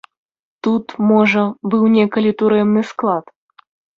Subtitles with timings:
[0.67, 1.43] Тут, можа,
[1.73, 3.25] быў некалі турэмны склад.